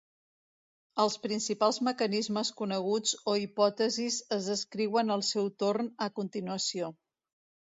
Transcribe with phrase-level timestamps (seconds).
[1.01, 6.91] Els principals mecanismes coneguts o hipòtesis es descriuen al seu torn a continuació.